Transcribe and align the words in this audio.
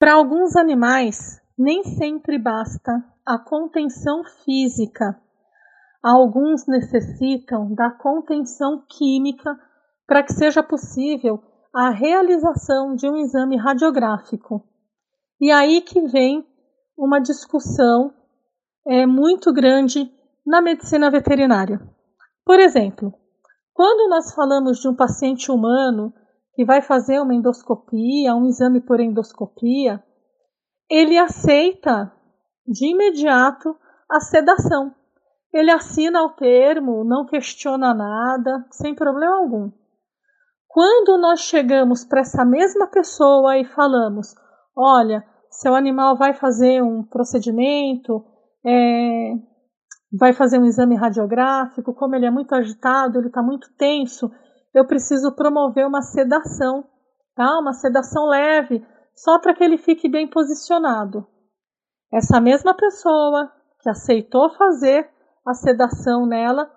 Para 0.00 0.14
alguns 0.14 0.56
animais, 0.56 1.42
nem 1.58 1.84
sempre 1.84 2.38
basta 2.38 3.04
a 3.26 3.38
contenção 3.38 4.24
física. 4.42 5.20
Alguns 6.02 6.66
necessitam 6.66 7.74
da 7.74 7.90
contenção 7.90 8.82
química 8.88 9.54
para 10.06 10.22
que 10.22 10.32
seja 10.32 10.62
possível 10.62 11.42
a 11.70 11.90
realização 11.90 12.94
de 12.94 13.06
um 13.10 13.18
exame 13.18 13.58
radiográfico. 13.58 14.66
E 15.38 15.50
aí 15.50 15.82
que 15.82 16.00
vem 16.06 16.46
uma 16.96 17.20
discussão 17.20 18.10
é, 18.86 19.04
muito 19.04 19.52
grande 19.52 20.10
na 20.46 20.62
medicina 20.62 21.10
veterinária. 21.10 21.78
Por 22.42 22.58
exemplo, 22.58 23.12
quando 23.74 24.08
nós 24.08 24.32
falamos 24.32 24.78
de 24.78 24.88
um 24.88 24.96
paciente 24.96 25.52
humano 25.52 26.10
que 26.60 26.64
vai 26.66 26.82
fazer 26.82 27.18
uma 27.18 27.34
endoscopia, 27.34 28.34
um 28.34 28.44
exame 28.44 28.82
por 28.82 29.00
endoscopia, 29.00 30.04
ele 30.90 31.16
aceita 31.16 32.12
de 32.66 32.90
imediato 32.90 33.74
a 34.10 34.20
sedação. 34.20 34.94
Ele 35.54 35.70
assina 35.70 36.22
o 36.22 36.34
termo, 36.34 37.02
não 37.02 37.24
questiona 37.24 37.94
nada, 37.94 38.62
sem 38.72 38.94
problema 38.94 39.38
algum. 39.38 39.72
Quando 40.68 41.16
nós 41.16 41.40
chegamos 41.40 42.04
para 42.04 42.20
essa 42.20 42.44
mesma 42.44 42.88
pessoa 42.88 43.56
e 43.56 43.64
falamos: 43.64 44.34
olha, 44.76 45.24
seu 45.50 45.74
animal 45.74 46.14
vai 46.14 46.34
fazer 46.34 46.82
um 46.82 47.02
procedimento, 47.02 48.22
é, 48.66 49.32
vai 50.12 50.34
fazer 50.34 50.58
um 50.58 50.66
exame 50.66 50.94
radiográfico, 50.94 51.94
como 51.94 52.16
ele 52.16 52.26
é 52.26 52.30
muito 52.30 52.54
agitado, 52.54 53.18
ele 53.18 53.28
está 53.28 53.42
muito 53.42 53.74
tenso, 53.78 54.30
eu 54.74 54.86
preciso 54.86 55.34
promover 55.34 55.86
uma 55.86 56.02
sedação, 56.02 56.84
tá? 57.34 57.58
Uma 57.58 57.72
sedação 57.72 58.26
leve, 58.26 58.86
só 59.14 59.38
para 59.38 59.54
que 59.54 59.64
ele 59.64 59.78
fique 59.78 60.08
bem 60.08 60.28
posicionado. 60.28 61.26
Essa 62.12 62.40
mesma 62.40 62.74
pessoa 62.74 63.52
que 63.80 63.88
aceitou 63.88 64.50
fazer 64.54 65.08
a 65.46 65.54
sedação 65.54 66.26
nela, 66.26 66.70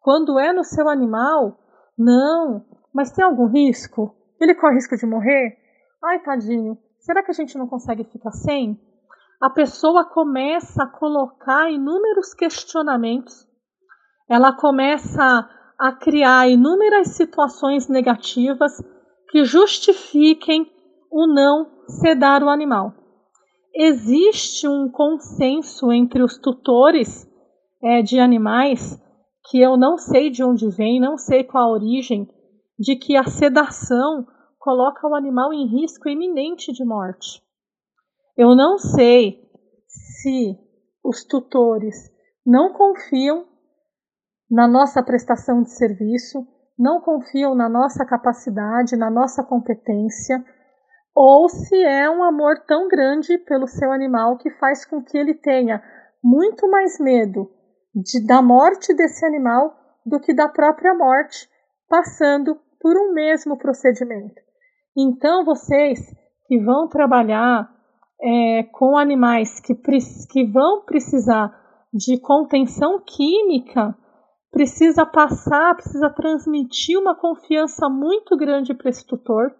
quando 0.00 0.38
é 0.38 0.52
no 0.52 0.64
seu 0.64 0.88
animal, 0.88 1.58
não, 1.96 2.64
mas 2.92 3.10
tem 3.10 3.24
algum 3.24 3.46
risco? 3.46 4.14
Ele 4.40 4.54
corre 4.54 4.74
risco 4.74 4.96
de 4.96 5.06
morrer? 5.06 5.56
Ai, 6.02 6.20
tadinho, 6.22 6.78
será 7.00 7.22
que 7.22 7.30
a 7.30 7.34
gente 7.34 7.58
não 7.58 7.66
consegue 7.66 8.04
ficar 8.04 8.30
sem? 8.30 8.80
a 9.40 9.48
pessoa 9.48 10.04
começa 10.04 10.82
a 10.82 10.86
colocar 10.86 11.70
inúmeros 11.70 12.34
questionamentos, 12.34 13.46
ela 14.28 14.52
começa 14.52 15.48
a 15.78 15.92
criar 15.92 16.48
inúmeras 16.48 17.08
situações 17.08 17.88
negativas 17.88 18.72
que 19.30 19.44
justifiquem 19.44 20.70
o 21.10 21.26
não 21.26 21.70
sedar 21.86 22.42
o 22.42 22.48
animal. 22.48 22.92
Existe 23.74 24.66
um 24.66 24.90
consenso 24.90 25.92
entre 25.92 26.22
os 26.22 26.36
tutores 26.38 27.28
é, 27.82 28.02
de 28.02 28.18
animais, 28.18 29.00
que 29.48 29.60
eu 29.60 29.76
não 29.76 29.96
sei 29.96 30.30
de 30.30 30.42
onde 30.42 30.68
vem, 30.68 31.00
não 31.00 31.16
sei 31.16 31.44
qual 31.44 31.70
a 31.70 31.72
origem, 31.72 32.28
de 32.78 32.96
que 32.96 33.16
a 33.16 33.24
sedação 33.24 34.26
coloca 34.58 35.06
o 35.06 35.14
animal 35.14 35.52
em 35.52 35.66
risco 35.66 36.08
iminente 36.08 36.72
de 36.72 36.84
morte. 36.84 37.40
Eu 38.36 38.54
não 38.54 38.78
sei 38.78 39.40
se 39.86 40.58
os 41.02 41.24
tutores 41.24 42.10
não 42.44 42.72
confiam 42.72 43.46
na 44.50 44.66
nossa 44.66 45.02
prestação 45.02 45.62
de 45.62 45.70
serviço, 45.70 46.46
não 46.78 47.00
confiam 47.00 47.54
na 47.54 47.68
nossa 47.68 48.04
capacidade, 48.04 48.96
na 48.96 49.10
nossa 49.10 49.42
competência, 49.42 50.44
ou 51.14 51.48
se 51.48 51.74
é 51.82 52.08
um 52.08 52.22
amor 52.22 52.60
tão 52.66 52.88
grande 52.88 53.36
pelo 53.38 53.66
seu 53.66 53.90
animal 53.90 54.38
que 54.38 54.50
faz 54.52 54.84
com 54.84 55.02
que 55.02 55.18
ele 55.18 55.34
tenha 55.34 55.82
muito 56.22 56.70
mais 56.70 56.98
medo 57.00 57.50
de, 57.94 58.24
da 58.24 58.40
morte 58.40 58.94
desse 58.94 59.26
animal 59.26 59.74
do 60.06 60.20
que 60.20 60.32
da 60.32 60.48
própria 60.48 60.94
morte, 60.94 61.48
passando 61.88 62.56
por 62.80 62.96
um 62.96 63.12
mesmo 63.12 63.58
procedimento. 63.58 64.40
Então, 64.96 65.44
vocês 65.44 65.98
que 66.46 66.58
vão 66.62 66.88
trabalhar 66.88 67.68
é, 68.20 68.62
com 68.72 68.96
animais 68.96 69.60
que, 69.60 69.74
que 69.74 70.44
vão 70.44 70.84
precisar 70.84 71.52
de 71.92 72.20
contenção 72.20 73.00
química, 73.04 73.96
precisa 74.50 75.04
passar, 75.04 75.74
precisa 75.74 76.10
transmitir 76.10 76.98
uma 76.98 77.14
confiança 77.14 77.88
muito 77.88 78.36
grande 78.36 78.74
para 78.74 78.90
esse 78.90 79.06
tutor, 79.06 79.54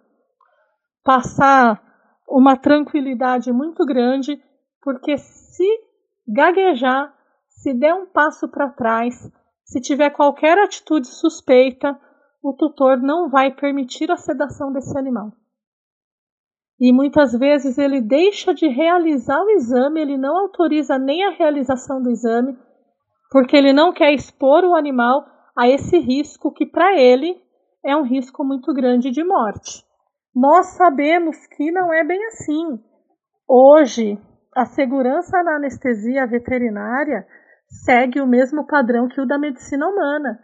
passar 1.03 1.81
uma 2.27 2.55
tranquilidade 2.55 3.51
muito 3.51 3.85
grande, 3.85 4.41
porque 4.81 5.17
se 5.17 5.67
gaguejar, 6.27 7.13
se 7.47 7.73
der 7.73 7.93
um 7.93 8.05
passo 8.05 8.47
para 8.47 8.69
trás, 8.69 9.15
se 9.63 9.79
tiver 9.81 10.09
qualquer 10.11 10.57
atitude 10.57 11.07
suspeita, 11.07 11.99
o 12.41 12.53
tutor 12.53 12.97
não 12.97 13.29
vai 13.29 13.51
permitir 13.51 14.09
a 14.11 14.17
sedação 14.17 14.71
desse 14.71 14.97
animal. 14.97 15.31
E 16.79 16.93
muitas 16.93 17.33
vezes 17.33 17.77
ele 17.77 17.99
deixa 17.99 18.53
de 18.53 18.67
realizar 18.67 19.41
o 19.43 19.49
exame, 19.49 19.99
ele 19.99 20.17
não 20.17 20.37
autoriza 20.37 20.97
nem 20.97 21.25
a 21.25 21.31
realização 21.31 22.01
do 22.01 22.09
exame, 22.09 22.57
porque 23.29 23.55
ele 23.55 23.73
não 23.73 23.93
quer 23.93 24.13
expor 24.13 24.63
o 24.63 24.75
animal 24.75 25.25
a 25.57 25.67
esse 25.67 25.97
risco 25.97 26.51
que 26.51 26.65
para 26.65 26.97
ele 26.99 27.39
é 27.85 27.95
um 27.95 28.03
risco 28.03 28.43
muito 28.43 28.73
grande 28.73 29.11
de 29.11 29.23
morte. 29.23 29.83
Nós 30.35 30.67
sabemos 30.77 31.37
que 31.47 31.71
não 31.71 31.93
é 31.93 32.03
bem 32.03 32.23
assim. 32.27 32.79
Hoje, 33.47 34.17
a 34.55 34.65
segurança 34.65 35.41
na 35.43 35.55
anestesia 35.55 36.25
veterinária 36.27 37.25
segue 37.85 38.19
o 38.19 38.27
mesmo 38.27 38.65
padrão 38.65 39.07
que 39.07 39.21
o 39.21 39.27
da 39.27 39.37
medicina 39.37 39.87
humana. 39.87 40.39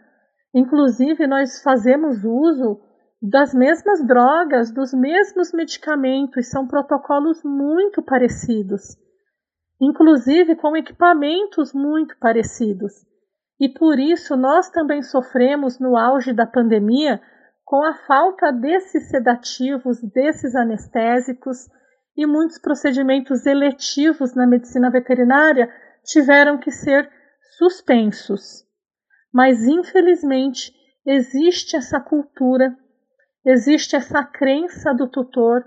Inclusive, 0.54 1.26
nós 1.26 1.62
fazemos 1.62 2.24
uso 2.24 2.80
das 3.20 3.54
mesmas 3.54 4.06
drogas, 4.06 4.72
dos 4.72 4.92
mesmos 4.92 5.52
medicamentos, 5.52 6.50
são 6.50 6.66
protocolos 6.66 7.42
muito 7.44 8.02
parecidos, 8.02 8.96
inclusive 9.80 10.56
com 10.56 10.76
equipamentos 10.76 11.72
muito 11.72 12.16
parecidos. 12.18 12.92
E 13.60 13.68
por 13.68 13.98
isso 13.98 14.36
nós 14.36 14.70
também 14.70 15.02
sofremos 15.02 15.78
no 15.78 15.96
auge 15.96 16.32
da 16.32 16.46
pandemia 16.46 17.20
com 17.64 17.82
a 17.84 17.94
falta 18.06 18.52
desses 18.52 19.08
sedativos, 19.08 20.00
desses 20.02 20.54
anestésicos 20.54 21.66
e 22.16 22.26
muitos 22.26 22.58
procedimentos 22.58 23.44
eletivos 23.46 24.34
na 24.34 24.46
medicina 24.46 24.90
veterinária 24.90 25.70
tiveram 26.04 26.58
que 26.58 26.70
ser 26.70 27.10
suspensos. 27.58 28.64
Mas 29.32 29.64
infelizmente 29.64 30.72
existe 31.04 31.76
essa 31.76 32.00
cultura 32.00 32.76
existe 33.46 33.94
essa 33.94 34.24
crença 34.24 34.92
do 34.92 35.08
tutor 35.08 35.64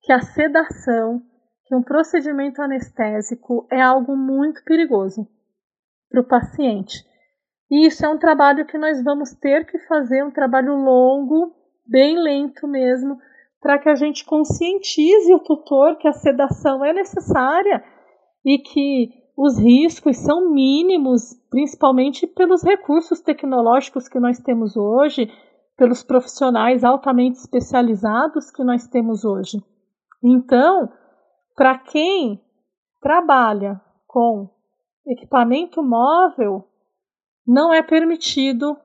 que 0.00 0.12
a 0.12 0.20
sedação, 0.20 1.20
que 1.68 1.74
um 1.74 1.82
procedimento 1.82 2.62
anestésico 2.62 3.68
é 3.70 3.78
algo 3.78 4.16
muito 4.16 4.64
perigoso 4.64 5.28
para 6.10 6.22
o 6.22 6.26
paciente. 6.26 7.06
E 7.70 7.86
isso 7.86 8.06
é 8.06 8.08
um 8.08 8.18
trabalho 8.18 8.66
que 8.66 8.78
nós 8.78 9.04
vamos 9.04 9.34
ter 9.34 9.66
que 9.66 9.78
fazer, 9.80 10.24
um 10.24 10.30
trabalho 10.30 10.74
longo, 10.74 11.54
bem 11.86 12.18
lento 12.18 12.66
mesmo, 12.66 13.18
para 13.60 13.78
que 13.78 13.90
a 13.90 13.94
gente 13.94 14.24
conscientize 14.24 15.30
o 15.34 15.40
tutor 15.40 15.98
que 15.98 16.08
a 16.08 16.12
sedação 16.12 16.82
é 16.82 16.94
necessária 16.94 17.84
e 18.42 18.58
que 18.58 19.10
os 19.36 19.58
riscos 19.58 20.16
são 20.16 20.50
mínimos, 20.50 21.34
principalmente 21.50 22.26
pelos 22.26 22.62
recursos 22.62 23.20
tecnológicos 23.20 24.08
que 24.08 24.18
nós 24.18 24.38
temos 24.38 24.74
hoje, 24.74 25.30
pelos 25.76 26.02
profissionais 26.02 26.82
altamente 26.82 27.36
especializados 27.38 28.50
que 28.50 28.64
nós 28.64 28.86
temos 28.86 29.24
hoje. 29.24 29.62
Então, 30.24 30.90
para 31.58 31.76
quem 31.76 32.40
trabalha 33.02 33.80
com 34.06 34.48
equipamento 35.04 35.82
móvel, 35.82 36.64
não 37.44 37.74
é 37.74 37.82
permitido 37.82 38.76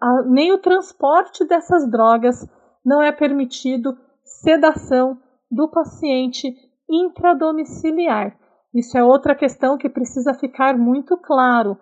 a, 0.00 0.22
nem 0.22 0.50
o 0.50 0.56
transporte 0.56 1.44
dessas 1.44 1.86
drogas, 1.90 2.48
não 2.82 3.02
é 3.02 3.12
permitido 3.12 3.98
sedação 4.24 5.20
do 5.50 5.68
paciente 5.70 6.56
intradomiciliar. 6.88 8.34
Isso 8.74 8.96
é 8.96 9.04
outra 9.04 9.34
questão 9.34 9.76
que 9.76 9.90
precisa 9.90 10.32
ficar 10.32 10.78
muito 10.78 11.18
claro. 11.18 11.76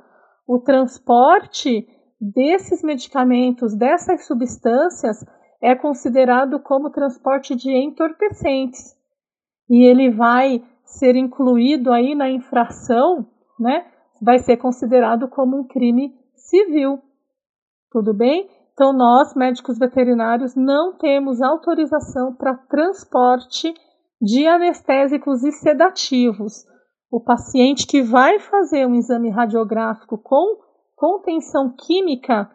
O 0.48 0.58
transporte 0.58 1.86
desses 2.20 2.82
medicamentos, 2.82 3.72
dessas 3.76 4.26
substâncias, 4.26 5.24
é 5.62 5.76
considerado 5.76 6.58
como 6.58 6.90
transporte 6.90 7.54
de 7.54 7.70
entorpecentes. 7.70 8.98
E 9.70 9.88
ele 9.88 10.10
vai 10.10 10.60
ser 10.84 11.14
incluído 11.14 11.92
aí 11.92 12.14
na 12.16 12.28
infração, 12.28 13.24
né? 13.58 13.86
Vai 14.20 14.40
ser 14.40 14.56
considerado 14.56 15.28
como 15.28 15.56
um 15.56 15.64
crime 15.64 16.12
civil. 16.34 16.98
Tudo 17.92 18.12
bem? 18.12 18.50
Então, 18.72 18.92
nós, 18.92 19.34
médicos 19.34 19.78
veterinários, 19.78 20.56
não 20.56 20.96
temos 20.96 21.40
autorização 21.40 22.34
para 22.34 22.56
transporte 22.56 23.72
de 24.20 24.46
anestésicos 24.46 25.44
e 25.44 25.52
sedativos. 25.52 26.64
O 27.10 27.20
paciente 27.20 27.86
que 27.86 28.02
vai 28.02 28.38
fazer 28.38 28.86
um 28.86 28.94
exame 28.94 29.30
radiográfico 29.30 30.18
com 30.18 30.58
contenção 30.96 31.74
química 31.76 32.50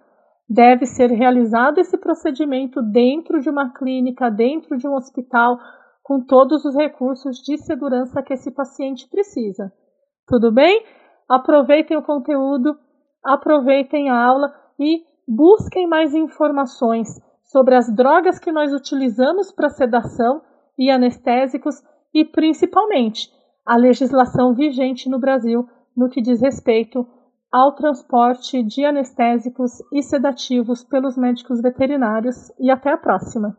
deve 0.48 0.86
ser 0.86 1.10
realizado 1.12 1.80
esse 1.80 1.98
procedimento 1.98 2.82
dentro 2.82 3.40
de 3.42 3.50
uma 3.50 3.74
clínica, 3.74 4.30
dentro 4.30 4.78
de 4.78 4.88
um 4.88 4.94
hospital, 4.94 5.58
com 6.06 6.22
todos 6.22 6.64
os 6.64 6.76
recursos 6.76 7.38
de 7.38 7.58
segurança 7.58 8.22
que 8.22 8.32
esse 8.32 8.52
paciente 8.52 9.10
precisa. 9.10 9.74
Tudo 10.28 10.52
bem? 10.52 10.86
Aproveitem 11.28 11.98
o 11.98 12.04
conteúdo, 12.04 12.78
aproveitem 13.24 14.12
a 14.12 14.24
aula 14.24 14.54
e 14.80 15.04
busquem 15.28 15.88
mais 15.88 16.14
informações 16.14 17.08
sobre 17.46 17.74
as 17.74 17.92
drogas 17.92 18.38
que 18.38 18.52
nós 18.52 18.72
utilizamos 18.72 19.52
para 19.52 19.68
sedação 19.68 20.44
e 20.78 20.92
anestésicos 20.92 21.82
e, 22.14 22.24
principalmente, 22.24 23.32
a 23.66 23.76
legislação 23.76 24.54
vigente 24.54 25.10
no 25.10 25.18
Brasil 25.18 25.68
no 25.98 26.08
que 26.08 26.22
diz 26.22 26.40
respeito 26.40 27.04
ao 27.52 27.74
transporte 27.74 28.62
de 28.62 28.86
anestésicos 28.86 29.82
e 29.92 30.04
sedativos 30.04 30.84
pelos 30.84 31.18
médicos 31.18 31.64
veterinários. 31.64 32.52
E 32.60 32.70
até 32.70 32.92
a 32.92 32.98
próxima! 32.98 33.58